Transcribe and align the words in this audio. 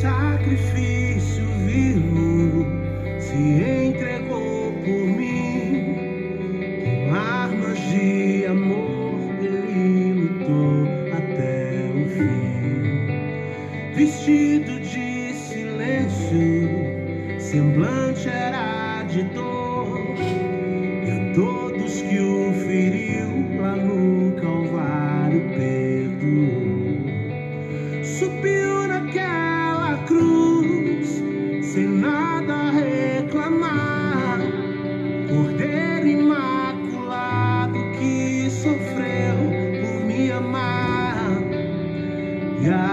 sacrifício 0.00 1.44
vivo 1.66 2.66
se 3.20 3.36
entregou 3.36 4.72
por 4.72 5.06
mim. 5.18 5.94
Com 7.06 7.14
armas 7.14 7.78
de 7.78 8.46
amor 8.46 9.18
ele 9.42 10.14
lutou 10.14 10.88
até 11.12 11.90
o 11.94 12.08
fim. 12.08 12.94
Vestido 13.94 14.80
de 14.80 15.34
silêncio, 15.34 16.70
semblante 17.38 18.26
era 18.28 19.02
de 19.02 19.22
dor. 19.24 19.49
E 42.60 42.89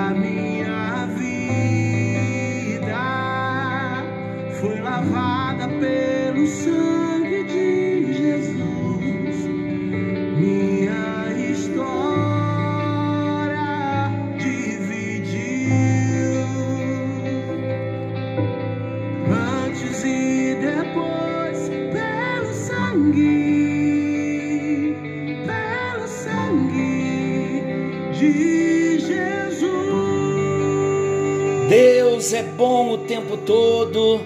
todo 33.97 34.21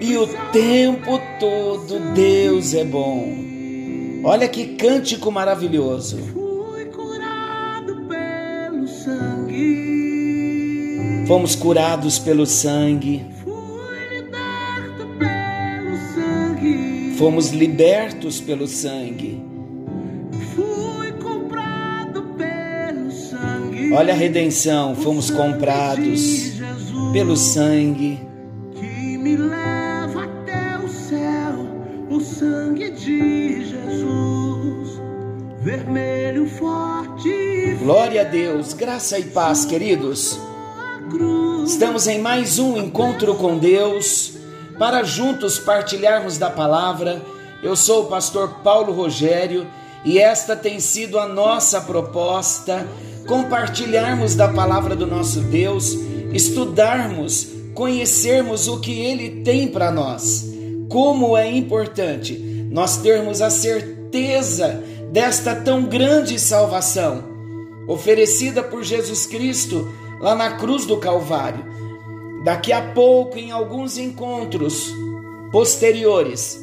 e 0.00 0.16
o 0.16 0.28
tempo 0.52 1.20
todo 1.40 2.14
Deus 2.14 2.72
é 2.72 2.84
bom. 2.84 3.34
Olha 4.24 4.48
que 4.48 4.76
cântico 4.76 5.32
maravilhoso. 5.32 6.18
Fui 6.32 6.84
curado 6.86 8.06
pelo 8.06 8.86
sangue. 8.86 9.82
Fomos 11.26 11.56
curados 11.56 12.18
pelo 12.20 12.46
sangue, 12.46 13.24
fomos 17.16 17.50
libertos 17.50 18.40
pelo 18.40 18.66
sangue. 18.66 19.42
Fui 20.54 21.12
comprado 21.12 22.22
pelo 22.36 23.10
sangue. 23.10 23.92
Olha 23.92 24.12
a 24.12 24.16
redenção, 24.16 24.94
fomos 24.96 25.30
comprados 25.30 26.52
pelo 27.12 27.36
sangue. 27.36 28.31
Glória 37.82 38.20
a 38.20 38.24
Deus, 38.24 38.74
graça 38.74 39.18
e 39.18 39.24
paz, 39.24 39.64
queridos. 39.64 40.38
Estamos 41.66 42.06
em 42.06 42.20
mais 42.20 42.60
um 42.60 42.76
encontro 42.76 43.34
com 43.34 43.58
Deus 43.58 44.34
para 44.78 45.02
juntos 45.02 45.58
partilharmos 45.58 46.38
da 46.38 46.48
palavra. 46.48 47.20
Eu 47.60 47.74
sou 47.74 48.04
o 48.04 48.06
pastor 48.06 48.60
Paulo 48.62 48.92
Rogério 48.92 49.66
e 50.04 50.16
esta 50.16 50.54
tem 50.54 50.78
sido 50.78 51.18
a 51.18 51.26
nossa 51.26 51.80
proposta: 51.80 52.86
compartilharmos 53.26 54.36
da 54.36 54.46
palavra 54.46 54.94
do 54.94 55.04
nosso 55.04 55.40
Deus, 55.40 55.92
estudarmos, 56.32 57.48
conhecermos 57.74 58.68
o 58.68 58.78
que 58.78 59.00
ele 59.00 59.42
tem 59.42 59.66
para 59.66 59.90
nós. 59.90 60.48
Como 60.88 61.36
é 61.36 61.50
importante 61.50 62.68
nós 62.70 62.98
termos 62.98 63.42
a 63.42 63.50
certeza 63.50 64.84
desta 65.10 65.56
tão 65.56 65.82
grande 65.82 66.38
salvação 66.38 67.31
oferecida 67.86 68.62
por 68.62 68.82
Jesus 68.82 69.26
Cristo 69.26 69.92
lá 70.20 70.34
na 70.34 70.56
cruz 70.56 70.86
do 70.86 70.96
Calvário. 70.96 71.64
Daqui 72.44 72.72
a 72.72 72.92
pouco, 72.92 73.38
em 73.38 73.50
alguns 73.50 73.98
encontros 73.98 74.92
posteriores, 75.50 76.60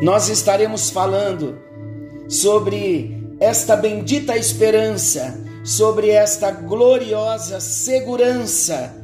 nós 0.00 0.28
estaremos 0.28 0.90
falando 0.90 1.58
sobre 2.28 3.16
esta 3.38 3.76
bendita 3.76 4.36
esperança, 4.36 5.38
sobre 5.64 6.10
esta 6.10 6.50
gloriosa 6.50 7.60
segurança, 7.60 8.94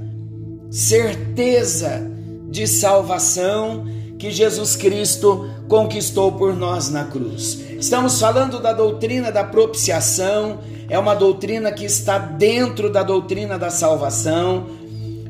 certeza 0.71 2.11
de 2.49 2.67
salvação 2.67 3.87
que 4.22 4.31
Jesus 4.31 4.77
Cristo 4.77 5.50
conquistou 5.66 6.31
por 6.31 6.55
nós 6.55 6.88
na 6.88 7.06
cruz. 7.06 7.60
Estamos 7.77 8.21
falando 8.21 8.60
da 8.60 8.72
doutrina 8.72 9.33
da 9.33 9.43
propiciação, 9.43 10.60
é 10.88 10.97
uma 10.97 11.12
doutrina 11.12 11.72
que 11.72 11.84
está 11.84 12.19
dentro 12.19 12.88
da 12.88 13.03
doutrina 13.03 13.59
da 13.59 13.69
salvação. 13.69 14.66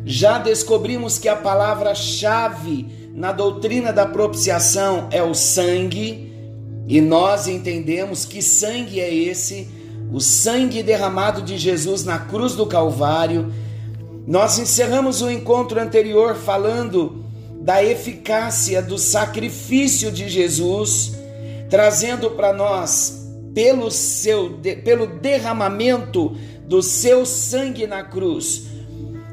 Já 0.05 0.37
descobrimos 0.37 1.19
que 1.19 1.27
a 1.27 1.35
palavra-chave 1.35 2.87
na 3.15 3.33
doutrina 3.33 3.95
da 3.95 4.05
propiciação 4.05 5.09
é 5.11 5.23
o 5.23 5.33
sangue, 5.33 6.31
e 6.87 7.01
nós 7.01 7.49
entendemos 7.49 8.27
que 8.27 8.43
sangue 8.43 9.01
é 9.01 9.11
esse, 9.11 9.71
o 10.13 10.21
sangue 10.21 10.83
derramado 10.83 11.41
de 11.41 11.57
Jesus 11.57 12.05
na 12.05 12.19
cruz 12.19 12.55
do 12.55 12.67
Calvário. 12.67 13.51
Nós 14.27 14.59
encerramos 14.59 15.23
o 15.23 15.31
encontro 15.31 15.81
anterior 15.81 16.35
falando 16.35 17.23
da 17.63 17.83
eficácia 17.83 18.83
do 18.83 18.99
sacrifício 18.99 20.11
de 20.11 20.29
Jesus, 20.29 21.13
trazendo 21.71 22.33
para 22.33 22.53
nós, 22.53 23.29
pelo, 23.55 23.91
seu, 23.91 24.59
pelo 24.85 25.07
derramamento 25.07 26.37
do 26.67 26.83
seu 26.83 27.25
sangue 27.25 27.87
na 27.87 28.03
cruz, 28.03 28.65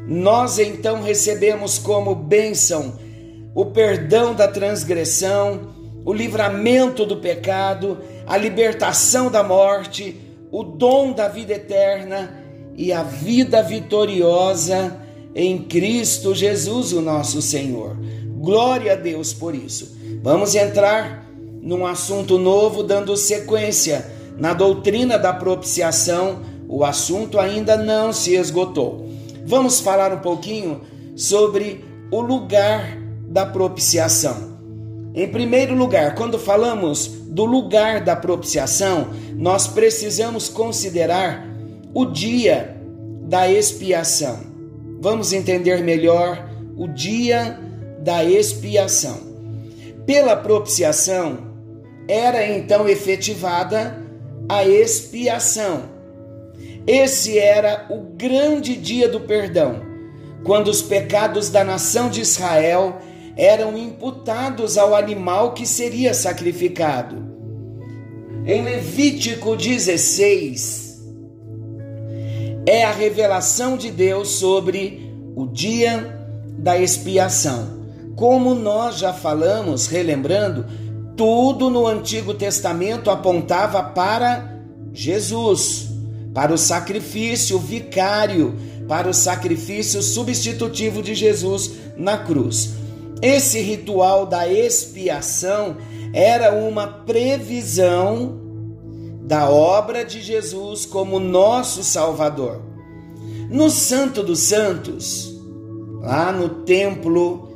nós 0.07 0.59
então 0.59 1.01
recebemos 1.01 1.79
como 1.79 2.13
bênção 2.13 2.99
o 3.55 3.65
perdão 3.65 4.33
da 4.35 4.47
transgressão, 4.47 5.73
o 6.05 6.13
livramento 6.13 7.05
do 7.05 7.17
pecado, 7.17 7.97
a 8.27 8.37
libertação 8.37 9.29
da 9.29 9.43
morte, 9.43 10.15
o 10.51 10.63
dom 10.63 11.13
da 11.13 11.27
vida 11.27 11.53
eterna 11.53 12.43
e 12.75 12.93
a 12.93 13.03
vida 13.03 13.61
vitoriosa 13.63 14.99
em 15.35 15.59
Cristo 15.63 16.33
Jesus, 16.33 16.91
o 16.91 17.01
nosso 17.01 17.41
Senhor. 17.41 17.95
Glória 18.39 18.93
a 18.93 18.95
Deus 18.95 19.33
por 19.33 19.53
isso. 19.53 19.97
Vamos 20.23 20.55
entrar 20.55 21.29
num 21.61 21.85
assunto 21.85 22.37
novo, 22.37 22.83
dando 22.83 23.17
sequência 23.17 24.09
na 24.37 24.53
doutrina 24.53 25.19
da 25.19 25.33
propiciação. 25.33 26.39
O 26.69 26.85
assunto 26.85 27.37
ainda 27.37 27.75
não 27.75 28.13
se 28.13 28.35
esgotou. 28.35 29.09
Vamos 29.45 29.81
falar 29.81 30.13
um 30.13 30.19
pouquinho 30.19 30.79
sobre 31.17 31.83
o 32.09 32.21
lugar 32.21 32.97
da 33.27 33.45
propiciação. 33.45 34.57
Em 35.13 35.27
primeiro 35.27 35.75
lugar, 35.75 36.15
quando 36.15 36.39
falamos 36.39 37.07
do 37.07 37.43
lugar 37.43 38.01
da 38.05 38.15
propiciação, 38.15 39.09
nós 39.35 39.67
precisamos 39.67 40.47
considerar 40.47 41.45
o 41.93 42.05
dia 42.05 42.77
da 43.23 43.51
expiação. 43.51 44.39
Vamos 45.01 45.33
entender 45.33 45.83
melhor 45.83 46.49
o 46.77 46.87
dia 46.87 47.59
da 48.01 48.23
expiação. 48.23 49.17
Pela 50.05 50.35
propiciação, 50.35 51.49
era 52.07 52.47
então 52.47 52.87
efetivada 52.87 54.03
a 54.47 54.65
expiação. 54.65 55.83
Esse 56.87 57.37
era 57.37 57.85
o 57.89 58.01
grande 58.17 58.75
dia 58.75 59.07
do 59.07 59.19
perdão, 59.19 59.81
quando 60.43 60.69
os 60.69 60.81
pecados 60.81 61.49
da 61.49 61.63
nação 61.63 62.09
de 62.09 62.21
Israel 62.21 62.97
eram 63.37 63.77
imputados 63.77 64.77
ao 64.77 64.95
animal 64.95 65.53
que 65.53 65.65
seria 65.65 66.13
sacrificado. 66.13 67.29
Em 68.45 68.63
Levítico 68.63 69.55
16, 69.55 70.99
é 72.65 72.83
a 72.83 72.91
revelação 72.91 73.77
de 73.77 73.91
Deus 73.91 74.29
sobre 74.29 75.13
o 75.35 75.45
dia 75.45 76.19
da 76.57 76.77
expiação. 76.77 77.78
Como 78.19 78.53
nós 78.53 78.97
já 78.97 79.13
falamos, 79.13 79.87
relembrando, 79.87 80.65
tudo 81.15 81.69
no 81.69 81.87
Antigo 81.87 82.33
Testamento 82.33 83.09
apontava 83.09 83.81
para 83.81 84.59
Jesus, 84.91 85.87
para 86.33 86.53
o 86.53 86.57
sacrifício 86.57 87.57
vicário 87.57 88.57
para 88.89 89.07
o 89.07 89.13
sacrifício 89.13 90.01
substitutivo 90.01 91.03
de 91.03 91.13
Jesus 91.13 91.73
na 91.95 92.17
cruz. 92.17 92.71
Esse 93.21 93.61
ritual 93.61 94.25
da 94.25 94.51
expiação 94.51 95.77
era 96.11 96.51
uma 96.51 96.87
previsão 96.87 98.39
da 99.21 99.47
obra 99.47 100.03
de 100.03 100.21
Jesus 100.21 100.87
como 100.87 101.19
nosso 101.19 101.83
Salvador. 101.83 102.63
No 103.51 103.69
Santo 103.69 104.23
dos 104.23 104.39
Santos, 104.39 105.39
lá 106.01 106.31
no 106.31 106.49
templo 106.63 107.48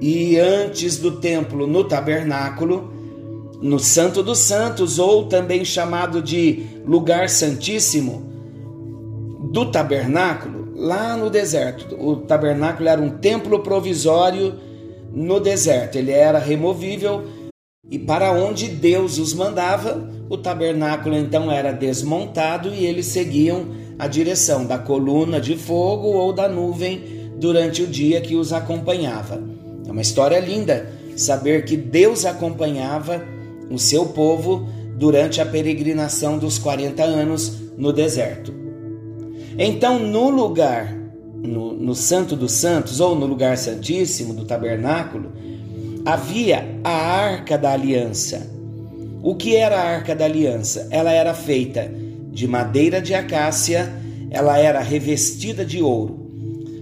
e 0.00 0.38
antes 0.38 0.96
do 0.96 1.20
templo, 1.20 1.66
no 1.66 1.84
tabernáculo, 1.84 2.92
no 3.60 3.78
Santo 3.78 4.22
dos 4.22 4.38
Santos, 4.38 4.98
ou 4.98 5.26
também 5.26 5.64
chamado 5.64 6.22
de 6.22 6.64
Lugar 6.86 7.28
Santíssimo, 7.28 8.30
do 9.52 9.70
tabernáculo, 9.70 10.72
lá 10.74 11.16
no 11.16 11.28
deserto. 11.28 11.94
O 11.94 12.16
tabernáculo 12.16 12.88
era 12.88 13.00
um 13.00 13.10
templo 13.10 13.60
provisório 13.60 14.54
no 15.12 15.38
deserto, 15.40 15.96
ele 15.96 16.12
era 16.12 16.38
removível 16.38 17.24
e 17.90 17.98
para 17.98 18.30
onde 18.30 18.68
Deus 18.68 19.18
os 19.18 19.34
mandava, 19.34 20.08
o 20.28 20.38
tabernáculo 20.38 21.16
então 21.16 21.50
era 21.50 21.72
desmontado 21.72 22.72
e 22.72 22.86
eles 22.86 23.06
seguiam 23.06 23.66
a 23.98 24.06
direção 24.06 24.64
da 24.64 24.78
coluna 24.78 25.40
de 25.40 25.56
fogo 25.56 26.06
ou 26.06 26.32
da 26.32 26.48
nuvem 26.48 27.32
durante 27.36 27.82
o 27.82 27.88
dia 27.88 28.20
que 28.20 28.36
os 28.36 28.52
acompanhava. 28.52 29.42
É 29.86 29.90
uma 29.90 30.00
história 30.00 30.38
linda 30.38 30.90
saber 31.16 31.64
que 31.64 31.76
Deus 31.76 32.24
acompanhava 32.24 33.22
o 33.70 33.78
seu 33.78 34.06
povo 34.06 34.68
durante 34.96 35.40
a 35.40 35.46
peregrinação 35.46 36.38
dos 36.38 36.58
40 36.58 37.02
anos 37.02 37.52
no 37.76 37.92
deserto. 37.92 38.52
Então, 39.58 39.98
no 39.98 40.30
lugar, 40.30 40.94
no, 41.42 41.72
no 41.72 41.94
Santo 41.94 42.36
dos 42.36 42.52
Santos, 42.52 43.00
ou 43.00 43.14
no 43.14 43.26
lugar 43.26 43.56
santíssimo 43.56 44.34
do 44.34 44.44
tabernáculo, 44.44 45.32
havia 46.04 46.78
a 46.82 46.90
arca 46.90 47.56
da 47.56 47.72
aliança. 47.72 48.50
O 49.22 49.34
que 49.34 49.56
era 49.56 49.76
a 49.76 49.84
arca 49.84 50.14
da 50.14 50.24
aliança? 50.24 50.88
Ela 50.90 51.12
era 51.12 51.34
feita 51.34 51.90
de 52.30 52.46
madeira 52.46 53.02
de 53.02 53.14
acácia, 53.14 53.92
ela 54.30 54.58
era 54.58 54.80
revestida 54.80 55.64
de 55.64 55.82
ouro. 55.82 56.30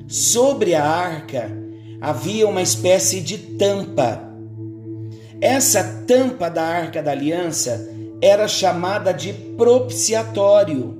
Sobre 0.06 0.74
a 0.74 0.84
arca 0.84 1.50
havia 2.00 2.46
uma 2.46 2.62
espécie 2.62 3.20
de 3.20 3.38
tampa. 3.38 4.22
Essa 5.40 6.04
tampa 6.06 6.48
da 6.48 6.62
arca 6.62 7.02
da 7.02 7.12
aliança 7.12 7.88
era 8.20 8.48
chamada 8.48 9.12
de 9.12 9.32
propiciatório. 9.32 10.98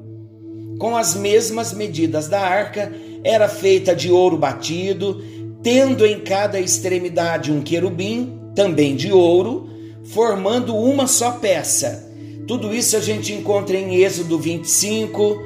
Com 0.79 0.97
as 0.97 1.15
mesmas 1.15 1.73
medidas 1.73 2.29
da 2.29 2.41
arca, 2.41 2.93
era 3.25 3.49
feita 3.49 3.95
de 3.95 4.11
ouro 4.11 4.37
batido, 4.37 5.23
tendo 5.63 6.07
em 6.07 6.21
cada 6.21 6.61
extremidade 6.61 7.51
um 7.51 7.61
querubim, 7.61 8.39
também 8.55 8.95
de 8.95 9.13
ouro, 9.13 9.69
formando 10.05 10.77
uma 10.77 11.07
só 11.07 11.33
peça. 11.33 12.09
Tudo 12.47 12.75
isso 12.75 12.97
a 12.97 13.01
gente 13.01 13.33
encontra 13.33 13.77
em 13.77 13.97
Êxodo 13.97 14.39
25, 14.39 15.43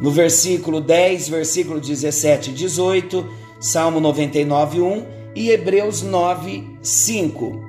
no 0.00 0.10
versículo 0.10 0.80
10, 0.80 1.28
versículo 1.28 1.80
17 1.80 2.50
e 2.50 2.52
18, 2.52 3.39
Salmo 3.60 4.00
99, 4.00 4.80
1 4.80 5.04
e 5.36 5.50
Hebreus 5.50 6.00
9, 6.00 6.78
5. 6.80 7.60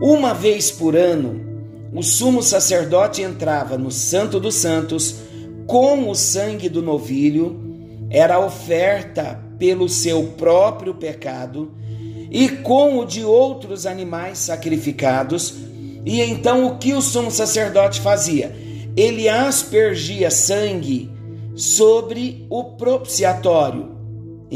Uma 0.00 0.32
vez 0.32 0.70
por 0.70 0.96
ano, 0.96 1.38
o 1.92 2.02
sumo 2.02 2.42
sacerdote 2.42 3.20
entrava 3.20 3.76
no 3.76 3.90
Santo 3.90 4.40
dos 4.40 4.54
Santos 4.54 5.16
com 5.66 6.08
o 6.08 6.14
sangue 6.14 6.66
do 6.66 6.80
novilho, 6.80 7.60
era 8.08 8.40
oferta 8.40 9.38
pelo 9.58 9.86
seu 9.86 10.28
próprio 10.38 10.94
pecado, 10.94 11.70
e 12.30 12.48
com 12.48 12.98
o 12.98 13.04
de 13.04 13.22
outros 13.22 13.84
animais 13.84 14.38
sacrificados. 14.38 15.54
E 16.06 16.22
então 16.22 16.66
o 16.66 16.78
que 16.78 16.94
o 16.94 17.02
sumo 17.02 17.30
sacerdote 17.30 18.00
fazia? 18.00 18.56
Ele 18.96 19.28
aspergia 19.28 20.30
sangue 20.30 21.10
sobre 21.54 22.46
o 22.48 22.64
propiciatório 22.64 24.01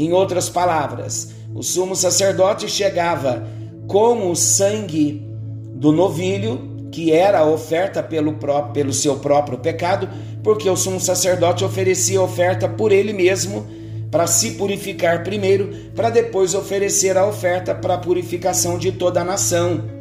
em 0.05 0.13
outras 0.13 0.47
palavras, 0.47 1.29
o 1.55 1.63
sumo 1.63 1.95
sacerdote 1.95 2.69
chegava 2.69 3.47
com 3.87 4.29
o 4.29 4.35
sangue 4.35 5.25
do 5.73 5.91
novilho, 5.91 6.87
que 6.91 7.11
era 7.11 7.39
a 7.39 7.45
oferta 7.45 8.03
pelo, 8.03 8.33
próprio, 8.33 8.73
pelo 8.73 8.93
seu 8.93 9.17
próprio 9.17 9.57
pecado, 9.57 10.07
porque 10.43 10.69
o 10.69 10.77
sumo 10.77 10.99
sacerdote 10.99 11.65
oferecia 11.65 12.21
oferta 12.21 12.69
por 12.69 12.91
ele 12.91 13.11
mesmo, 13.11 13.65
para 14.11 14.27
se 14.27 14.51
purificar 14.51 15.23
primeiro, 15.23 15.91
para 15.95 16.09
depois 16.09 16.53
oferecer 16.53 17.17
a 17.17 17.25
oferta 17.25 17.73
para 17.73 17.95
a 17.95 17.97
purificação 17.97 18.77
de 18.77 18.91
toda 18.91 19.21
a 19.21 19.25
nação. 19.25 19.96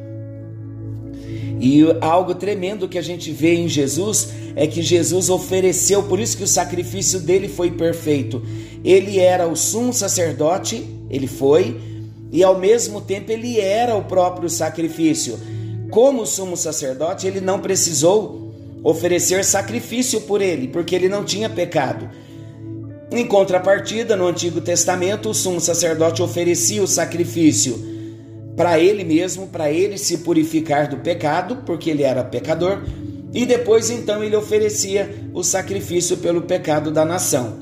E 1.61 1.85
algo 2.01 2.35
tremendo 2.35 2.89
que 2.89 2.99
a 2.99 3.03
gente 3.03 3.31
vê 3.31 3.55
em 3.55 3.69
Jesus 3.69 4.29
é 4.55 4.67
que 4.67 4.83
Jesus 4.83 5.31
ofereceu, 5.31 6.03
por 6.03 6.21
isso 6.21 6.37
que 6.37 6.45
o 6.45 6.49
sacrifício 6.49 7.21
dele 7.21 7.49
foi 7.49 7.71
perfeito. 7.71 8.43
Ele 8.85 9.19
era 9.19 9.47
o 9.47 9.57
sumo 9.57 9.93
sacerdote, 9.93 10.87
ele 11.11 11.27
foi, 11.27 11.81
e 12.31 12.43
ao 12.45 12.59
mesmo 12.59 13.01
tempo 13.01 13.33
ele 13.33 13.59
era 13.59 13.97
o 13.97 14.05
próprio 14.05 14.51
sacrifício. 14.51 15.39
Como 15.91 16.27
sumo 16.27 16.57
sacerdote, 16.57 17.27
ele 17.27 17.41
não 17.41 17.61
precisou 17.61 18.53
oferecer 18.83 19.45
sacrifício 19.45 20.21
por 20.23 20.43
ele, 20.43 20.69
porque 20.69 20.95
ele 20.95 21.09
não 21.09 21.25
tinha 21.25 21.49
pecado. 21.49 22.09
Em 23.11 23.27
contrapartida, 23.27 24.17
no 24.17 24.27
Antigo 24.27 24.61
Testamento, 24.61 25.31
o 25.31 25.35
sumo 25.35 25.61
sacerdote 25.61 26.23
oferecia 26.23 26.83
o 26.83 26.89
sacrifício 26.89 27.96
para 28.57 28.81
ele 28.81 29.05
mesmo, 29.05 29.47
para 29.49 29.71
ele 29.71 29.99
se 29.99 30.19
purificar 30.19 30.89
do 30.89 30.97
pecado, 30.97 31.59
porque 31.67 31.91
ele 31.91 32.03
era 32.03 32.25
pecador, 32.25 32.83
e 33.33 33.45
depois 33.45 33.91
então 33.91 34.25
ele 34.25 34.35
oferecia 34.35 35.29
o 35.35 35.43
sacrifício 35.43 36.17
pelo 36.17 36.43
pecado 36.43 36.91
da 36.91 37.05
nação. 37.05 37.59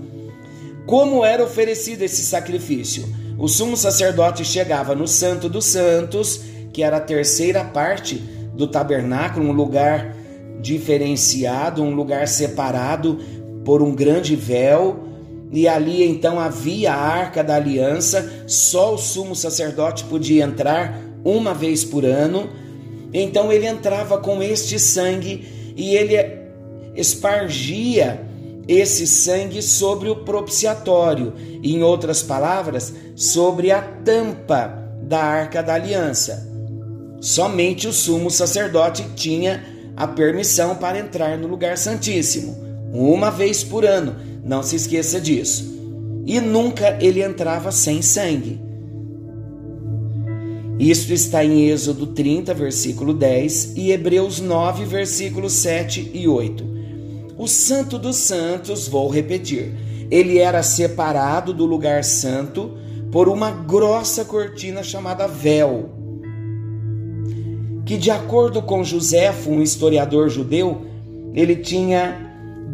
Como 0.87 1.25
era 1.25 1.43
oferecido 1.43 2.03
esse 2.03 2.23
sacrifício? 2.23 3.05
O 3.37 3.49
sumo 3.49 3.77
sacerdote 3.77 4.45
chegava 4.45 4.95
no 4.95 5.09
Santo 5.09 5.49
dos 5.49 5.65
Santos, 5.65 6.41
que 6.73 6.83
era 6.83 6.99
a 6.99 7.01
terceira 7.01 7.65
parte 7.65 8.17
do 8.55 8.69
tabernáculo, 8.69 9.49
um 9.49 9.53
lugar 9.53 10.15
diferenciado, 10.61 11.83
um 11.83 11.95
lugar 11.95 12.29
separado 12.29 13.19
por 13.65 13.83
um 13.83 13.95
grande 13.95 14.37
véu, 14.37 15.05
e 15.55 15.69
ali 15.69 16.03
então 16.03 16.41
havia 16.41 16.93
a 16.93 17.01
arca 17.01 17.45
da 17.45 17.55
aliança, 17.55 18.29
só 18.45 18.93
o 18.93 18.99
sumo 18.99 19.37
sacerdote 19.37 20.03
podia 20.03 20.43
entrar 20.43 21.01
uma 21.25 21.55
vez 21.55 21.85
por 21.85 22.05
ano. 22.05 22.51
Então 23.13 23.53
ele 23.53 23.65
entrava 23.65 24.19
com 24.19 24.43
este 24.43 24.81
sangue 24.81 25.73
e 25.77 25.95
ele 25.95 26.17
espargia 26.97 28.21
esse 28.67 29.07
sangue 29.07 29.63
sobre 29.63 30.09
o 30.09 30.17
propiciatório, 30.17 31.33
em 31.63 31.85
outras 31.85 32.21
palavras, 32.21 32.93
sobre 33.15 33.71
a 33.71 33.81
tampa 33.81 34.77
da 35.03 35.21
arca 35.21 35.63
da 35.63 35.75
aliança. 35.75 36.51
Somente 37.21 37.87
o 37.87 37.93
sumo 37.93 38.29
sacerdote 38.29 39.05
tinha 39.15 39.65
a 39.97 40.09
permissão 40.09 40.75
para 40.75 40.99
entrar 40.99 41.39
no 41.39 41.47
lugar 41.47 41.79
santíssimo, 41.79 42.59
uma 42.93 43.31
vez 43.31 43.63
por 43.63 43.85
ano 43.85 44.34
não 44.45 44.63
se 44.63 44.77
esqueça 44.77 45.21
disso. 45.21 45.73
E 46.27 46.41
nunca 46.41 46.99
ele 47.01 47.23
entrava 47.23 47.73
sem 47.73 48.03
sangue. 48.03 48.61
Isto 50.79 51.13
está 51.13 51.45
em 51.45 51.69
Êxodo 51.69 52.09
30, 52.09 52.53
versículo 52.53 53.15
10 53.15 53.77
e 53.77 53.93
Hebreus 53.93 54.41
9, 54.41 54.85
versículos 54.85 55.53
7 55.55 56.11
e 56.13 56.27
8. 56.27 56.65
O 57.39 57.47
Santo 57.47 57.99
dos 57.99 58.17
Santos, 58.17 58.89
vou 58.89 59.09
repetir, 59.09 59.73
ele 60.11 60.39
era 60.39 60.63
separado 60.63 61.53
do 61.53 61.65
lugar 61.65 62.05
santo 62.05 62.73
por 63.11 63.29
uma 63.29 63.51
grossa 63.51 64.25
cortina 64.25 64.83
chamada 64.83 65.27
véu, 65.27 65.91
que 67.85 67.97
de 67.97 68.11
acordo 68.11 68.63
com 68.63 68.83
Joséfo, 68.83 69.51
um 69.51 69.63
historiador 69.63 70.29
judeu, 70.29 70.87
ele 71.35 71.57
tinha 71.57 72.24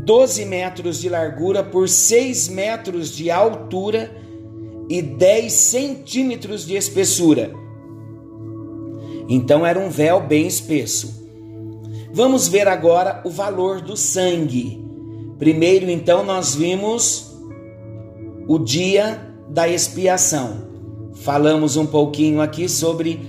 12 0.04 0.44
metros 0.44 1.00
de 1.00 1.08
largura 1.08 1.62
por 1.62 1.88
6 1.88 2.48
metros 2.48 3.10
de 3.14 3.30
altura 3.30 4.10
e 4.88 5.00
10 5.00 5.52
centímetros 5.52 6.66
de 6.66 6.76
espessura. 6.76 7.52
Então 9.28 9.64
era 9.64 9.78
um 9.78 9.88
véu 9.88 10.20
bem 10.20 10.46
espesso. 10.46 11.20
Vamos 12.12 12.48
ver 12.48 12.66
agora 12.66 13.22
o 13.24 13.30
valor 13.30 13.80
do 13.80 13.96
sangue. 13.96 14.84
Primeiro, 15.38 15.88
então, 15.88 16.24
nós 16.24 16.54
vimos 16.54 17.32
o 18.48 18.58
dia 18.58 19.32
da 19.48 19.68
expiação. 19.68 20.68
Falamos 21.14 21.76
um 21.76 21.86
pouquinho 21.86 22.40
aqui 22.40 22.68
sobre 22.68 23.20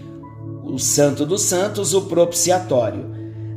o 0.64 0.80
Santo 0.80 1.26
dos 1.26 1.44
Santos, 1.44 1.94
o 1.94 2.02
propiciatório. 2.04 3.06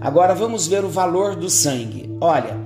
Agora 0.01 0.35
vamos 0.35 0.67
ver 0.67 0.85
o 0.85 0.89
valor 0.89 1.35
do 1.35 1.49
sangue. 1.49 2.15
Olha, 2.21 2.64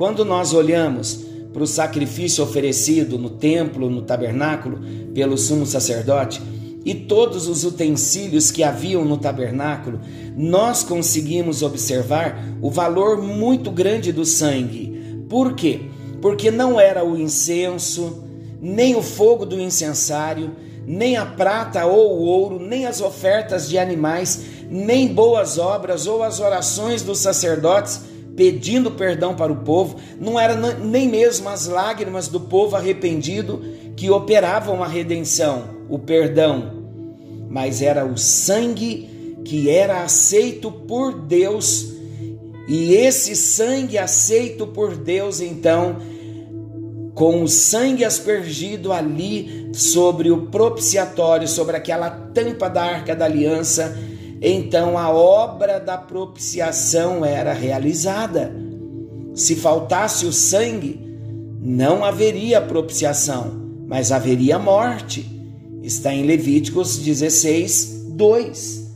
quando 0.00 0.24
nós 0.24 0.54
olhamos 0.54 1.26
para 1.52 1.62
o 1.62 1.66
sacrifício 1.66 2.42
oferecido 2.42 3.18
no 3.18 3.28
templo, 3.28 3.90
no 3.90 4.00
tabernáculo, 4.00 4.80
pelo 5.12 5.36
sumo 5.36 5.66
sacerdote, 5.66 6.40
e 6.86 6.94
todos 6.94 7.46
os 7.46 7.64
utensílios 7.64 8.50
que 8.50 8.62
haviam 8.62 9.04
no 9.04 9.18
tabernáculo, 9.18 10.00
nós 10.34 10.82
conseguimos 10.82 11.62
observar 11.62 12.42
o 12.62 12.70
valor 12.70 13.20
muito 13.20 13.70
grande 13.70 14.10
do 14.10 14.24
sangue. 14.24 15.22
Por 15.28 15.52
quê? 15.52 15.82
Porque 16.22 16.50
não 16.50 16.80
era 16.80 17.04
o 17.04 17.18
incenso, 17.18 18.24
nem 18.58 18.96
o 18.96 19.02
fogo 19.02 19.44
do 19.44 19.60
incensário, 19.60 20.52
nem 20.86 21.18
a 21.18 21.26
prata 21.26 21.84
ou 21.84 22.16
o 22.16 22.22
ouro, 22.22 22.58
nem 22.58 22.86
as 22.86 23.02
ofertas 23.02 23.68
de 23.68 23.76
animais, 23.76 24.44
nem 24.70 25.08
boas 25.08 25.58
obras 25.58 26.06
ou 26.06 26.22
as 26.22 26.40
orações 26.40 27.02
dos 27.02 27.18
sacerdotes 27.18 28.08
pedindo 28.40 28.90
perdão 28.92 29.34
para 29.34 29.52
o 29.52 29.56
povo, 29.56 29.96
não 30.18 30.40
era 30.40 30.56
nem 30.78 31.06
mesmo 31.06 31.46
as 31.50 31.66
lágrimas 31.66 32.26
do 32.26 32.40
povo 32.40 32.74
arrependido 32.74 33.62
que 33.94 34.08
operavam 34.08 34.82
a 34.82 34.88
redenção, 34.88 35.64
o 35.90 35.98
perdão, 35.98 36.72
mas 37.50 37.82
era 37.82 38.02
o 38.06 38.16
sangue 38.16 39.36
que 39.44 39.68
era 39.68 40.02
aceito 40.02 40.72
por 40.72 41.20
Deus. 41.20 41.92
E 42.66 42.94
esse 42.94 43.36
sangue 43.36 43.98
aceito 43.98 44.66
por 44.66 44.96
Deus, 44.96 45.42
então, 45.42 45.98
com 47.14 47.42
o 47.42 47.48
sangue 47.48 48.06
aspergido 48.06 48.90
ali 48.90 49.68
sobre 49.74 50.30
o 50.30 50.46
propiciatório, 50.46 51.46
sobre 51.46 51.76
aquela 51.76 52.08
tampa 52.08 52.70
da 52.70 52.84
arca 52.84 53.14
da 53.14 53.26
aliança, 53.26 53.98
então 54.40 54.96
a 54.96 55.10
obra 55.10 55.78
da 55.78 55.98
propiciação 55.98 57.24
era 57.24 57.52
realizada. 57.52 58.54
Se 59.34 59.54
faltasse 59.54 60.24
o 60.24 60.32
sangue, 60.32 61.00
não 61.60 62.04
haveria 62.04 62.60
propiciação, 62.60 63.52
mas 63.86 64.10
haveria 64.10 64.58
morte. 64.58 65.28
Está 65.82 66.14
em 66.14 66.24
Levíticos 66.24 66.98
16, 66.98 68.06
2. 68.10 68.90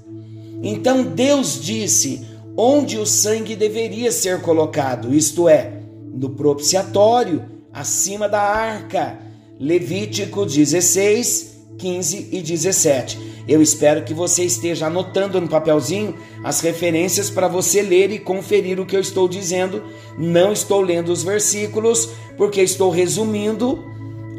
Então 0.62 1.02
Deus 1.02 1.60
disse 1.60 2.26
onde 2.56 2.98
o 2.98 3.04
sangue 3.04 3.54
deveria 3.54 4.10
ser 4.10 4.40
colocado, 4.40 5.14
isto 5.14 5.48
é, 5.48 5.80
no 6.14 6.30
propiciatório, 6.30 7.44
acima 7.72 8.28
da 8.28 8.40
arca. 8.40 9.18
Levítico 9.58 10.46
16, 10.46 11.53
15 11.78 12.28
e 12.32 12.40
17. 12.40 13.34
Eu 13.46 13.60
espero 13.60 14.04
que 14.04 14.14
você 14.14 14.42
esteja 14.44 14.86
anotando 14.86 15.40
no 15.40 15.48
papelzinho 15.48 16.14
as 16.42 16.60
referências 16.60 17.28
para 17.28 17.46
você 17.46 17.82
ler 17.82 18.10
e 18.10 18.18
conferir 18.18 18.80
o 18.80 18.86
que 18.86 18.96
eu 18.96 19.00
estou 19.00 19.28
dizendo. 19.28 19.82
Não 20.18 20.52
estou 20.52 20.80
lendo 20.80 21.12
os 21.12 21.22
versículos, 21.22 22.08
porque 22.36 22.62
estou 22.62 22.90
resumindo 22.90 23.84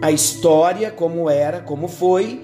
a 0.01 0.12
história 0.12 0.89
como 0.89 1.30
era, 1.30 1.60
como 1.60 1.88
foi, 1.88 2.42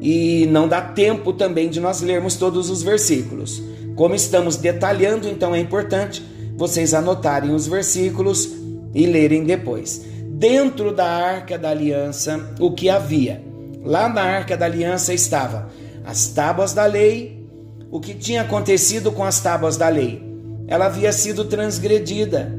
e 0.00 0.46
não 0.46 0.66
dá 0.66 0.80
tempo 0.80 1.32
também 1.32 1.68
de 1.68 1.78
nós 1.78 2.00
lermos 2.00 2.36
todos 2.36 2.68
os 2.68 2.82
versículos. 2.82 3.62
Como 3.94 4.14
estamos 4.14 4.56
detalhando, 4.56 5.28
então 5.28 5.54
é 5.54 5.60
importante 5.60 6.22
vocês 6.56 6.94
anotarem 6.94 7.54
os 7.54 7.66
versículos 7.66 8.50
e 8.94 9.06
lerem 9.06 9.44
depois. 9.44 10.04
Dentro 10.26 10.92
da 10.92 11.06
arca 11.06 11.56
da 11.56 11.70
aliança, 11.70 12.52
o 12.58 12.72
que 12.72 12.88
havia? 12.88 13.51
Lá 13.84 14.08
na 14.08 14.22
arca 14.22 14.56
da 14.56 14.66
aliança 14.66 15.12
estava 15.12 15.68
as 16.04 16.28
tábuas 16.28 16.72
da 16.72 16.84
lei. 16.84 17.46
O 17.90 18.00
que 18.00 18.14
tinha 18.14 18.42
acontecido 18.42 19.12
com 19.12 19.24
as 19.24 19.40
tábuas 19.40 19.76
da 19.76 19.88
lei? 19.88 20.22
Ela 20.66 20.86
havia 20.86 21.12
sido 21.12 21.44
transgredida. 21.44 22.52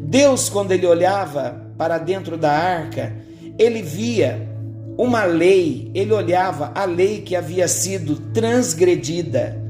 Deus, 0.00 0.48
quando 0.48 0.72
ele 0.72 0.86
olhava 0.86 1.60
para 1.76 1.98
dentro 1.98 2.36
da 2.36 2.50
arca, 2.50 3.14
ele 3.58 3.82
via 3.82 4.48
uma 4.96 5.24
lei, 5.24 5.90
ele 5.94 6.12
olhava 6.12 6.70
a 6.74 6.84
lei 6.84 7.20
que 7.20 7.34
havia 7.34 7.66
sido 7.66 8.16
transgredida. 8.32 9.60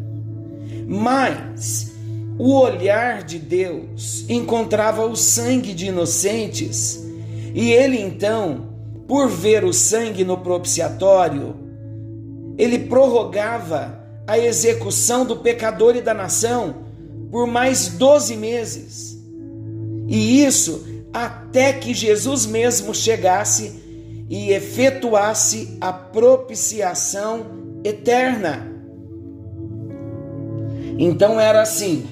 Mas 0.87 1.93
o 2.39 2.53
olhar 2.55 3.23
de 3.23 3.39
Deus 3.39 4.25
encontrava 4.29 5.07
o 5.07 5.17
sangue 5.17 5.73
de 5.73 5.87
inocentes, 5.87 7.03
e 7.55 7.73
ele 7.73 7.99
então 7.99 8.74
por 9.15 9.29
ver 9.29 9.65
o 9.65 9.73
sangue 9.73 10.25
no 10.25 10.39
propiciatório, 10.39 11.55
ele 12.59 12.81
prorrogava 12.81 14.05
a 14.27 14.37
execução 14.37 15.25
do 15.25 15.37
pecador 15.37 15.95
e 15.95 16.01
da 16.01 16.13
nação 16.13 16.83
por 17.31 17.47
mais 17.47 17.91
12 17.91 18.37
meses. 18.37 19.17
E 20.09 20.45
isso 20.45 20.85
até 21.13 21.73
que 21.75 21.95
Jesus 21.95 22.45
mesmo 22.45 22.93
chegasse 22.93 24.27
e 24.29 24.51
efetuasse 24.51 25.79
a 25.81 25.93
propiciação 25.93 27.47
eterna. 27.85 28.69
Então 30.99 31.39
era 31.39 31.63
assim: 31.63 32.05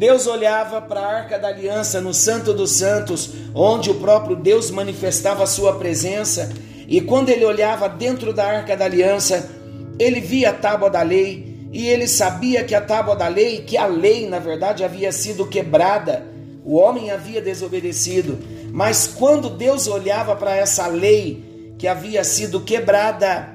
Deus 0.00 0.26
olhava 0.26 0.80
para 0.80 0.98
a 0.98 1.14
arca 1.14 1.38
da 1.38 1.48
aliança 1.48 2.00
no 2.00 2.14
Santo 2.14 2.54
dos 2.54 2.70
Santos, 2.70 3.34
onde 3.54 3.90
o 3.90 3.96
próprio 3.96 4.34
Deus 4.34 4.70
manifestava 4.70 5.42
a 5.42 5.46
sua 5.46 5.74
presença, 5.74 6.50
e 6.88 7.02
quando 7.02 7.28
ele 7.28 7.44
olhava 7.44 7.86
dentro 7.86 8.32
da 8.32 8.46
arca 8.46 8.74
da 8.74 8.86
aliança, 8.86 9.50
ele 9.98 10.18
via 10.18 10.48
a 10.48 10.52
tábua 10.54 10.88
da 10.88 11.02
lei, 11.02 11.68
e 11.70 11.86
ele 11.86 12.08
sabia 12.08 12.64
que 12.64 12.74
a 12.74 12.80
tábua 12.80 13.14
da 13.14 13.28
lei, 13.28 13.58
que 13.58 13.76
a 13.76 13.84
lei 13.84 14.26
na 14.26 14.38
verdade 14.38 14.82
havia 14.82 15.12
sido 15.12 15.46
quebrada, 15.46 16.24
o 16.64 16.76
homem 16.76 17.10
havia 17.10 17.42
desobedecido, 17.42 18.38
mas 18.72 19.06
quando 19.06 19.50
Deus 19.50 19.86
olhava 19.86 20.34
para 20.34 20.56
essa 20.56 20.86
lei 20.86 21.74
que 21.78 21.86
havia 21.86 22.24
sido 22.24 22.62
quebrada, 22.62 23.50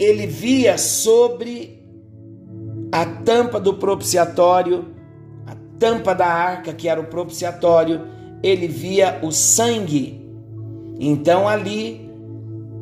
ele 0.00 0.26
via 0.26 0.76
sobre 0.76 1.80
a 2.90 3.06
tampa 3.06 3.60
do 3.60 3.74
propiciatório 3.74 4.98
tampa 5.80 6.14
da 6.14 6.26
arca, 6.26 6.74
que 6.74 6.88
era 6.88 7.00
o 7.00 7.06
propiciatório, 7.06 8.02
ele 8.42 8.68
via 8.68 9.18
o 9.22 9.32
sangue. 9.32 10.20
Então 11.00 11.48
ali 11.48 12.08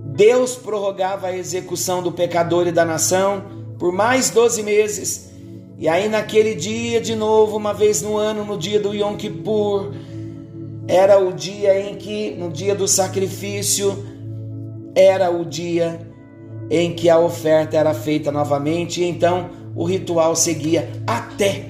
Deus 0.05 0.57
prorrogava 0.57 1.29
a 1.29 1.37
execução 1.37 2.03
do 2.03 2.11
pecador 2.11 2.67
e 2.67 2.73
da 2.73 2.85
nação 2.85 3.45
por 3.79 3.93
mais 3.93 4.31
12 4.31 4.63
meses. 4.65 5.31
E 5.79 5.89
aí 5.89 6.09
naquele 6.09 6.57
dia 6.57 7.01
de 7.01 7.15
novo, 7.15 7.57
uma 7.57 7.73
vez 7.73 8.03
no 8.03 8.17
ano, 8.17 8.45
no 8.45 8.59
dia 8.59 8.81
do 8.81 8.93
Yom 8.93 9.17
Kippur, 9.17 9.93
era 10.89 11.19
o 11.21 11.33
dia 11.33 11.79
em 11.79 11.95
que, 11.95 12.33
no 12.33 12.51
dia 12.51 12.75
do 12.75 12.89
sacrifício, 12.89 14.05
era 14.95 15.31
o 15.31 15.45
dia 15.45 16.01
em 16.71 16.93
que 16.93 17.09
a 17.09 17.19
oferta 17.19 17.77
era 17.77 17.95
feita 17.95 18.33
novamente, 18.33 19.03
e 19.03 19.05
então 19.05 19.51
o 19.77 19.85
ritual 19.85 20.35
seguia 20.35 20.91
até 21.07 21.68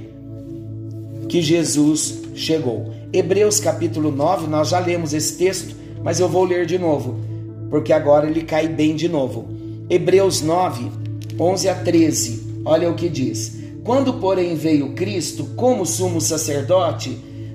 que 1.28 1.42
Jesus 1.42 2.22
chegou. 2.34 2.92
Hebreus 3.12 3.60
capítulo 3.60 4.10
9, 4.10 4.46
nós 4.46 4.70
já 4.70 4.78
lemos 4.78 5.12
esse 5.12 5.36
texto, 5.36 5.76
mas 6.02 6.18
eu 6.18 6.28
vou 6.28 6.44
ler 6.44 6.64
de 6.64 6.78
novo, 6.78 7.18
porque 7.68 7.92
agora 7.92 8.28
ele 8.28 8.42
cai 8.42 8.66
bem 8.66 8.96
de 8.96 9.08
novo. 9.08 9.48
Hebreus 9.90 10.40
9, 10.40 10.90
11 11.38 11.68
a 11.68 11.74
13, 11.74 12.62
olha 12.64 12.90
o 12.90 12.94
que 12.94 13.08
diz: 13.08 13.58
Quando, 13.84 14.14
porém, 14.14 14.54
veio 14.54 14.94
Cristo 14.94 15.44
como 15.56 15.84
sumo 15.84 16.20
sacerdote 16.20 17.10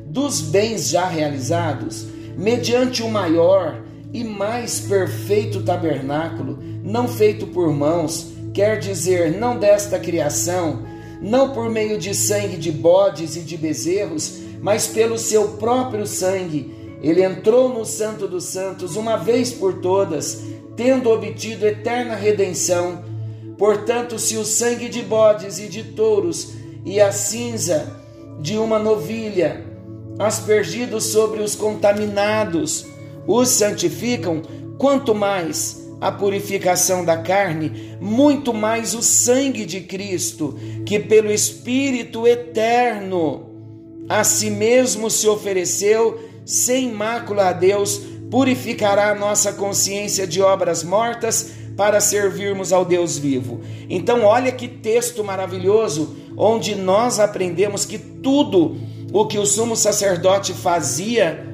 dos 0.07 0.41
bens 0.41 0.89
já 0.89 1.07
realizados, 1.07 2.05
mediante 2.37 3.01
o 3.01 3.09
maior 3.09 3.81
e 4.13 4.23
mais 4.23 4.79
perfeito 4.79 5.63
tabernáculo, 5.63 6.59
não 6.83 7.07
feito 7.07 7.47
por 7.47 7.71
mãos, 7.73 8.31
quer 8.53 8.77
dizer, 8.77 9.31
não 9.31 9.57
desta 9.57 9.97
criação, 9.97 10.83
não 11.23 11.51
por 11.51 11.69
meio 11.69 11.97
de 11.97 12.13
sangue 12.13 12.57
de 12.57 12.69
bodes 12.69 13.37
e 13.37 13.39
de 13.39 13.57
bezerros, 13.57 14.39
mas 14.61 14.87
pelo 14.87 15.17
seu 15.17 15.53
próprio 15.53 16.05
sangue. 16.05 16.97
Ele 17.01 17.23
entrou 17.23 17.69
no 17.69 17.85
Santo 17.85 18.27
dos 18.27 18.43
Santos 18.43 18.97
uma 18.97 19.15
vez 19.15 19.51
por 19.51 19.75
todas, 19.75 20.43
tendo 20.75 21.09
obtido 21.09 21.65
eterna 21.65 22.13
redenção. 22.13 23.03
Portanto, 23.57 24.19
se 24.19 24.35
o 24.35 24.43
sangue 24.43 24.89
de 24.89 25.01
bodes 25.01 25.59
e 25.59 25.67
de 25.67 25.83
touros 25.83 26.53
e 26.85 26.99
a 26.99 27.11
cinza 27.13 28.01
de 28.41 28.57
uma 28.57 28.77
novilha, 28.77 29.65
aspergidos 30.19 31.05
sobre 31.05 31.41
os 31.41 31.55
contaminados, 31.55 32.85
os 33.25 33.47
santificam, 33.47 34.41
quanto 34.77 35.15
mais 35.15 35.82
a 36.03 36.11
purificação 36.11 37.05
da 37.05 37.15
carne, 37.15 37.95
muito 38.01 38.53
mais 38.53 38.93
o 38.93 39.01
sangue 39.01 39.65
de 39.65 39.79
Cristo, 39.79 40.59
que 40.85 40.99
pelo 40.99 41.31
Espírito 41.31 42.27
eterno 42.27 43.49
a 44.09 44.21
si 44.25 44.49
mesmo 44.49 45.09
se 45.09 45.29
ofereceu 45.29 46.19
sem 46.45 46.91
mácula 46.91 47.47
a 47.47 47.53
Deus, 47.53 48.01
purificará 48.29 49.11
a 49.11 49.15
nossa 49.15 49.53
consciência 49.53 50.27
de 50.27 50.41
obras 50.41 50.83
mortas 50.83 51.51
para 51.77 52.01
servirmos 52.01 52.73
ao 52.73 52.83
Deus 52.83 53.17
vivo. 53.17 53.61
Então, 53.89 54.25
olha 54.25 54.51
que 54.51 54.67
texto 54.67 55.23
maravilhoso, 55.23 56.17
onde 56.35 56.75
nós 56.75 57.17
aprendemos 57.17 57.85
que 57.85 57.97
tudo 57.97 58.75
o 59.13 59.25
que 59.25 59.37
o 59.37 59.45
sumo 59.45 59.77
sacerdote 59.77 60.51
fazia 60.51 61.52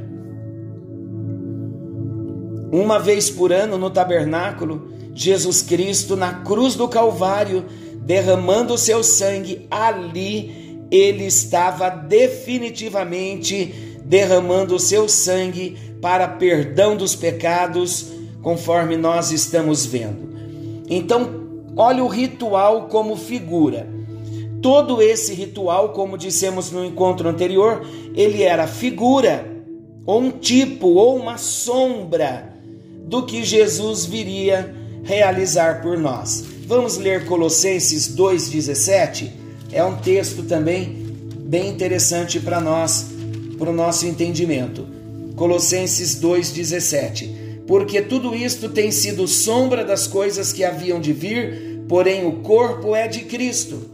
Uma 2.72 3.00
vez 3.00 3.30
por 3.30 3.52
ano 3.52 3.78
no 3.78 3.90
tabernáculo, 3.90 4.90
Jesus 5.14 5.62
Cristo 5.62 6.16
na 6.16 6.36
cruz 6.42 6.76
do 6.76 6.88
Calvário, 6.88 7.66
derramando 8.02 8.74
o 8.76 8.78
seu 8.78 9.04
sangue, 9.04 9.68
ali 9.72 10.78
ele 10.92 11.26
estava 11.26 11.90
definitivamente 11.90 13.66
derramando 14.06 14.76
o 14.76 14.80
seu 14.80 15.10
sangue 15.10 15.78
para 16.02 16.28
perdão 16.28 16.96
dos 16.96 17.16
pecados, 17.16 18.08
conforme 18.42 18.96
nós 18.96 19.32
estamos 19.32 19.86
vendo. 19.86 20.30
Então, 20.90 21.30
olha 21.76 22.04
o 22.04 22.08
ritual 22.08 22.88
como 22.88 23.16
figura. 23.16 23.88
Todo 24.62 25.02
esse 25.02 25.34
ritual, 25.34 25.90
como 25.90 26.18
dissemos 26.18 26.72
no 26.72 26.86
encontro 26.86 27.30
anterior, 27.30 27.86
ele 28.16 28.44
era 28.44 28.68
figura, 28.68 29.46
ou 30.06 30.22
um 30.22 30.32
tipo, 30.32 30.88
ou 30.88 31.18
uma 31.18 31.38
sombra 31.38 32.59
do 33.10 33.26
que 33.26 33.44
Jesus 33.44 34.06
viria 34.06 34.74
realizar 35.04 35.82
por 35.82 35.98
nós. 35.98 36.46
Vamos 36.68 36.98
ler 36.98 37.26
Colossenses 37.26 38.08
2,17? 38.16 39.32
É 39.72 39.84
um 39.84 39.96
texto 39.96 40.44
também 40.44 41.08
bem 41.40 41.70
interessante 41.70 42.40
para 42.40 42.62
nós, 42.62 43.08
para 43.58 43.72
o 43.72 43.74
nosso 43.74 44.06
entendimento. 44.06 44.86
Colossenses 45.36 46.22
2,17. 46.22 47.66
Porque 47.66 48.00
tudo 48.00 48.36
isto 48.36 48.70
tem 48.70 48.92
sido 48.92 49.28
sombra 49.28 49.84
das 49.84 50.06
coisas 50.06 50.54
que 50.54 50.64
haviam 50.64 51.02
de 51.02 51.12
vir, 51.12 51.82
porém 51.88 52.28
o 52.28 52.44
corpo 52.44 52.96
é 52.96 53.08
de 53.08 53.22
Cristo. 53.22 53.90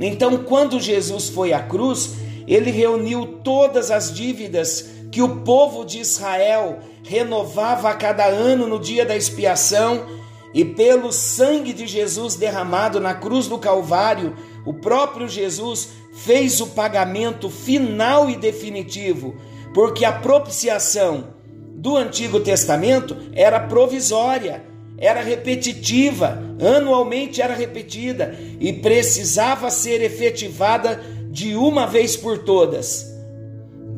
Então, 0.00 0.38
quando 0.44 0.80
Jesus 0.80 1.28
foi 1.28 1.52
à 1.52 1.60
cruz, 1.60 2.12
ele 2.48 2.70
reuniu 2.70 3.26
todas 3.44 3.90
as 3.90 4.14
dívidas 4.14 4.95
que 5.10 5.22
o 5.22 5.40
povo 5.40 5.84
de 5.84 6.00
Israel 6.00 6.78
renovava 7.02 7.90
a 7.90 7.94
cada 7.94 8.26
ano 8.26 8.66
no 8.66 8.78
dia 8.78 9.04
da 9.04 9.16
expiação, 9.16 10.06
e 10.54 10.64
pelo 10.64 11.12
sangue 11.12 11.72
de 11.72 11.86
Jesus 11.86 12.34
derramado 12.34 12.98
na 12.98 13.14
cruz 13.14 13.46
do 13.46 13.58
Calvário, 13.58 14.34
o 14.64 14.72
próprio 14.72 15.28
Jesus 15.28 15.90
fez 16.12 16.60
o 16.60 16.68
pagamento 16.68 17.50
final 17.50 18.30
e 18.30 18.36
definitivo, 18.36 19.34
porque 19.74 20.04
a 20.04 20.12
propiciação 20.12 21.34
do 21.74 21.96
Antigo 21.96 22.40
Testamento 22.40 23.16
era 23.34 23.60
provisória 23.60 24.64
era 24.98 25.20
repetitiva, 25.20 26.42
anualmente 26.60 27.42
era 27.42 27.54
repetida 27.54 28.34
e 28.58 28.72
precisava 28.72 29.70
ser 29.70 30.02
efetivada 30.02 31.00
de 31.30 31.54
uma 31.54 31.86
vez 31.86 32.16
por 32.16 32.38
todas. 32.38 33.15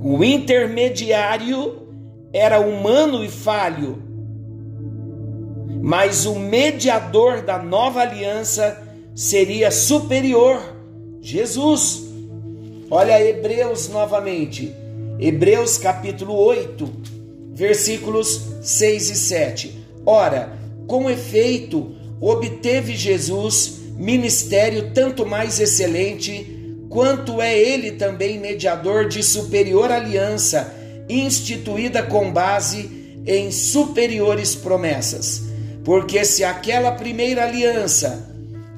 O 0.02 0.22
intermediário 0.22 1.88
era 2.32 2.60
humano 2.60 3.24
e 3.24 3.28
falho, 3.28 4.02
mas 5.82 6.26
o 6.26 6.38
mediador 6.38 7.42
da 7.42 7.58
nova 7.58 8.00
aliança 8.00 8.80
seria 9.14 9.70
superior, 9.70 10.60
Jesus. 11.20 12.04
Olha 12.90 13.20
Hebreus 13.20 13.88
novamente, 13.88 14.72
Hebreus 15.18 15.78
capítulo 15.78 16.34
8, 16.34 16.90
versículos 17.52 18.40
6 18.62 19.10
e 19.10 19.16
7. 19.16 19.86
Ora, 20.06 20.52
com 20.86 21.10
efeito, 21.10 21.94
obteve 22.20 22.94
Jesus 22.94 23.78
ministério 23.96 24.92
tanto 24.94 25.26
mais 25.26 25.58
excelente, 25.58 26.57
quanto 26.88 27.40
é 27.40 27.56
ele 27.58 27.92
também 27.92 28.38
mediador 28.38 29.08
de 29.08 29.22
superior 29.22 29.90
aliança, 29.90 30.74
instituída 31.08 32.02
com 32.02 32.32
base 32.32 33.22
em 33.26 33.50
superiores 33.50 34.54
promessas. 34.54 35.42
Porque 35.84 36.24
se 36.24 36.44
aquela 36.44 36.92
primeira 36.92 37.44
aliança 37.44 38.28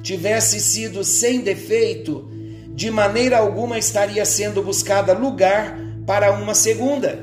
tivesse 0.01 0.59
sido 0.59 1.03
sem 1.03 1.41
defeito, 1.41 2.29
de 2.73 2.89
maneira 2.89 3.37
alguma 3.37 3.77
estaria 3.77 4.25
sendo 4.25 4.61
buscada 4.61 5.13
lugar 5.13 5.77
para 6.05 6.31
uma 6.31 6.55
segunda. 6.55 7.19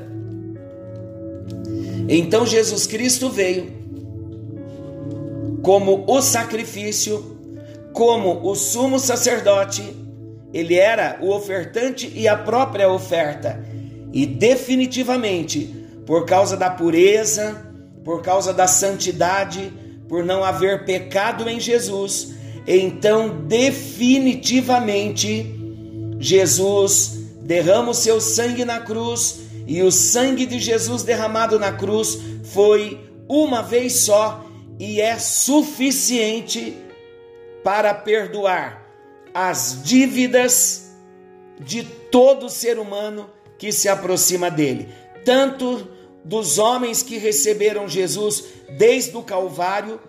Então 2.07 2.45
Jesus 2.45 2.87
Cristo 2.87 3.29
veio 3.29 3.79
como 5.61 6.05
o 6.07 6.21
sacrifício, 6.21 7.37
como 7.93 8.47
o 8.49 8.55
sumo 8.55 8.97
sacerdote, 8.97 9.83
ele 10.53 10.75
era 10.75 11.17
o 11.21 11.31
ofertante 11.31 12.11
e 12.15 12.27
a 12.27 12.35
própria 12.35 12.89
oferta. 12.89 13.63
E 14.11 14.25
definitivamente, 14.25 15.73
por 16.05 16.25
causa 16.25 16.57
da 16.57 16.69
pureza, 16.69 17.65
por 18.03 18.21
causa 18.21 18.53
da 18.53 18.67
santidade, 18.67 19.71
por 20.07 20.25
não 20.25 20.43
haver 20.43 20.83
pecado 20.85 21.47
em 21.47 21.57
Jesus, 21.59 22.33
então 22.67 23.45
definitivamente 23.45 25.55
Jesus 26.19 27.29
derrama 27.41 27.91
o 27.91 27.95
seu 27.95 28.19
sangue 28.19 28.65
na 28.65 28.79
cruz 28.79 29.41
e 29.67 29.83
o 29.83 29.91
sangue 29.91 30.47
de 30.47 30.59
Jesus 30.59 31.03
derramado 31.03 31.59
na 31.59 31.71
cruz 31.71 32.17
foi 32.43 32.99
uma 33.27 33.61
vez 33.61 34.01
só 34.01 34.43
e 34.79 34.99
é 34.99 35.19
suficiente 35.19 36.75
para 37.63 37.93
perdoar 37.93 38.88
as 39.33 39.81
dívidas 39.83 40.91
de 41.59 41.83
todo 41.83 42.49
ser 42.49 42.79
humano 42.79 43.29
que 43.57 43.71
se 43.71 43.89
aproxima 43.89 44.49
dele, 44.49 44.89
tanto 45.25 45.87
dos 46.23 46.57
homens 46.57 47.03
que 47.03 47.17
receberam 47.17 47.87
Jesus 47.87 48.45
desde 48.77 49.15
o 49.17 49.23
Calvário, 49.23 49.99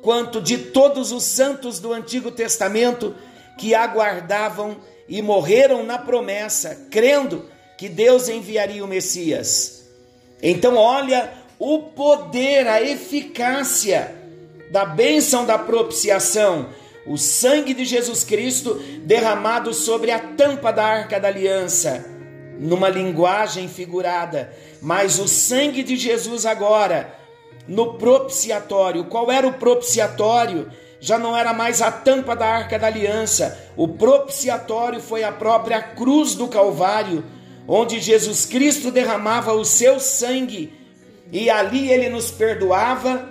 quanto 0.00 0.40
de 0.40 0.58
todos 0.58 1.12
os 1.12 1.24
santos 1.24 1.78
do 1.78 1.92
Antigo 1.92 2.30
Testamento 2.30 3.14
que 3.58 3.74
aguardavam 3.74 4.76
e 5.08 5.22
morreram 5.22 5.84
na 5.84 5.98
promessa, 5.98 6.86
crendo 6.90 7.44
que 7.78 7.88
Deus 7.88 8.28
enviaria 8.28 8.84
o 8.84 8.88
Messias. 8.88 9.88
Então, 10.42 10.76
olha 10.76 11.32
o 11.58 11.78
poder, 11.78 12.66
a 12.66 12.82
eficácia 12.82 14.14
da 14.70 14.84
bênção 14.84 15.44
da 15.44 15.58
propiciação, 15.58 16.70
o 17.06 17.16
sangue 17.16 17.74
de 17.74 17.84
Jesus 17.84 18.24
Cristo 18.24 18.74
derramado 19.04 19.74
sobre 19.74 20.10
a 20.10 20.18
tampa 20.18 20.72
da 20.72 20.84
arca 20.84 21.18
da 21.18 21.28
aliança, 21.28 22.04
numa 22.58 22.88
linguagem 22.88 23.68
figurada, 23.68 24.52
mas 24.80 25.18
o 25.18 25.26
sangue 25.26 25.82
de 25.82 25.96
Jesus 25.96 26.46
agora 26.46 27.14
no 27.66 27.94
propiciatório. 27.94 29.04
Qual 29.04 29.30
era 29.30 29.46
o 29.46 29.54
propiciatório? 29.54 30.70
Já 31.00 31.18
não 31.18 31.36
era 31.36 31.52
mais 31.52 31.82
a 31.82 31.90
tampa 31.90 32.36
da 32.36 32.46
arca 32.46 32.78
da 32.78 32.86
aliança. 32.86 33.58
O 33.76 33.88
propiciatório 33.88 35.00
foi 35.00 35.24
a 35.24 35.32
própria 35.32 35.80
cruz 35.80 36.34
do 36.34 36.46
Calvário, 36.46 37.24
onde 37.66 38.00
Jesus 38.00 38.46
Cristo 38.46 38.90
derramava 38.90 39.52
o 39.52 39.64
seu 39.64 39.98
sangue 39.98 40.82
e 41.32 41.48
ali 41.48 41.90
ele 41.90 42.10
nos 42.10 42.30
perdoava, 42.30 43.30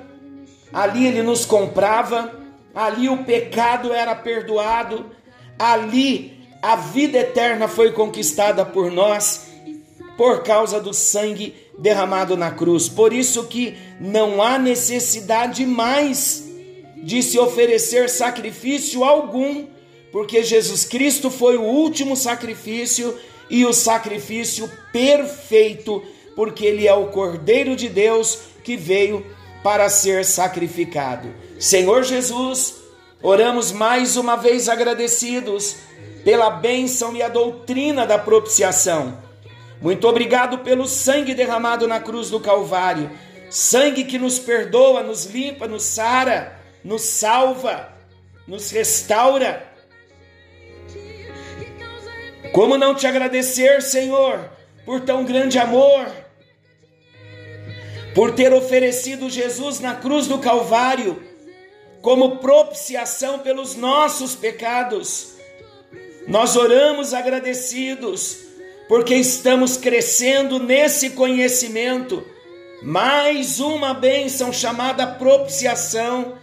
ali 0.74 1.06
ele 1.06 1.22
nos 1.22 1.46
comprava, 1.46 2.34
ali 2.74 3.10
o 3.10 3.24
pecado 3.24 3.94
era 3.94 4.16
perdoado, 4.16 5.06
ali 5.58 6.40
a 6.62 6.76
vida 6.76 7.20
eterna 7.20 7.68
foi 7.68 7.92
conquistada 7.92 8.66
por 8.66 8.92
nós 8.92 9.48
por 10.18 10.44
causa 10.44 10.80
do 10.80 10.94
sangue 10.94 11.56
derramado 11.78 12.38
na 12.38 12.52
cruz. 12.52 12.88
Por 12.88 13.12
isso 13.12 13.46
que 13.46 13.76
não 14.00 14.42
há 14.42 14.60
necessidade 14.60 15.66
mais 15.66 16.48
de 16.98 17.24
se 17.24 17.40
oferecer 17.40 18.10
sacrifício 18.10 19.04
algum, 19.04 19.66
porque 20.12 20.44
Jesus 20.44 20.86
Cristo 20.86 21.32
foi 21.32 21.58
o 21.58 21.64
último 21.64 22.16
sacrifício 22.16 23.18
e 23.50 23.66
o 23.66 23.74
sacrifício 23.74 24.70
perfeito 24.92 26.04
porque 26.36 26.66
ele 26.66 26.88
é 26.88 26.94
o 26.94 27.08
Cordeiro 27.08 27.76
de 27.76 27.90
Deus 27.90 28.40
que 28.64 28.78
veio 28.78 29.26
para 29.64 29.90
ser 29.90 30.26
sacrificado. 30.26 31.34
Senhor 31.60 32.04
Jesus, 32.04 32.76
oramos 33.22 33.72
mais 33.72 34.18
uma 34.18 34.36
vez 34.36 34.68
agradecidos 34.68 35.78
pela 36.24 36.50
bênção 36.50 37.16
e 37.16 37.22
a 37.22 37.30
doutrina 37.30 38.06
da 38.06 38.18
propiciação. 38.18 39.18
Muito 39.82 40.08
obrigado 40.08 40.60
pelo 40.60 40.88
sangue 40.88 41.34
derramado 41.34 41.88
na 41.88 42.00
cruz 42.00 42.30
do 42.30 42.40
Calvário, 42.40 43.10
sangue 43.50 44.04
que 44.04 44.18
nos 44.18 44.38
perdoa, 44.38 45.02
nos 45.02 45.26
limpa, 45.26 45.68
nos 45.68 45.84
sara, 45.84 46.60
nos 46.84 47.02
salva, 47.02 47.90
nos 48.48 48.70
restaura. 48.72 49.68
Como 52.54 52.78
não 52.78 52.94
te 52.94 53.08
agradecer, 53.08 53.82
Senhor, 53.82 54.50
por 54.86 55.02
tão 55.02 55.24
grande 55.24 55.58
amor, 55.58 56.06
por 58.14 58.34
ter 58.34 58.54
oferecido 58.54 59.30
Jesus 59.30 59.80
na 59.80 59.96
cruz 59.96 60.28
do 60.28 60.38
Calvário 60.38 61.22
como 62.02 62.38
propiciação 62.38 63.40
pelos 63.40 63.76
nossos 63.76 64.36
pecados. 64.36 65.36
Nós 66.28 66.56
oramos 66.56 67.14
agradecidos 67.14 68.38
porque 68.88 69.16
estamos 69.16 69.78
crescendo 69.78 70.60
nesse 70.60 71.12
conhecimento 71.12 72.24
mais 72.82 73.60
uma 73.60 73.94
bênção 73.94 74.52
chamada 74.52 75.06
propiciação, 75.06 76.34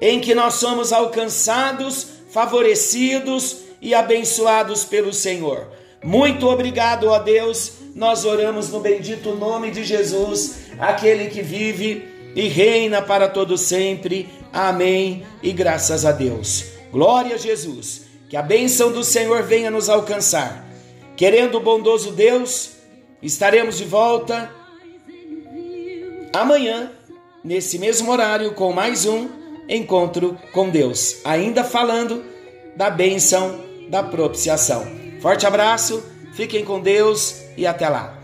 em 0.00 0.20
que 0.20 0.34
nós 0.34 0.54
somos 0.54 0.92
alcançados, 0.92 2.06
favorecidos 2.30 3.58
e 3.80 3.94
abençoados 3.94 4.84
pelo 4.84 5.12
Senhor. 5.12 5.68
Muito 6.02 6.46
obrigado, 6.48 7.08
ó 7.08 7.18
Deus. 7.18 7.77
Nós 7.98 8.24
oramos 8.24 8.70
no 8.70 8.78
bendito 8.78 9.34
nome 9.34 9.72
de 9.72 9.82
Jesus, 9.82 10.68
aquele 10.78 11.30
que 11.30 11.42
vive 11.42 12.06
e 12.36 12.46
reina 12.46 13.02
para 13.02 13.28
todo 13.28 13.58
sempre. 13.58 14.28
Amém. 14.52 15.26
E 15.42 15.50
graças 15.50 16.04
a 16.04 16.12
Deus. 16.12 16.64
Glória 16.92 17.34
a 17.34 17.38
Jesus. 17.38 18.02
Que 18.30 18.36
a 18.36 18.42
bênção 18.42 18.92
do 18.92 19.02
Senhor 19.02 19.42
venha 19.42 19.68
nos 19.68 19.88
alcançar. 19.88 20.64
Querendo 21.16 21.56
o 21.56 21.60
bondoso 21.60 22.12
Deus, 22.12 22.70
estaremos 23.20 23.76
de 23.76 23.84
volta 23.84 24.48
amanhã, 26.32 26.92
nesse 27.42 27.80
mesmo 27.80 28.12
horário, 28.12 28.54
com 28.54 28.72
mais 28.72 29.06
um 29.06 29.28
encontro 29.68 30.38
com 30.52 30.70
Deus. 30.70 31.16
Ainda 31.24 31.64
falando 31.64 32.24
da 32.76 32.90
bênção 32.90 33.58
da 33.90 34.04
propiciação. 34.04 34.86
Forte 35.20 35.48
abraço, 35.48 36.00
fiquem 36.32 36.64
com 36.64 36.78
Deus 36.78 37.47
e 37.58 37.66
até 37.66 37.88
lá. 37.88 38.17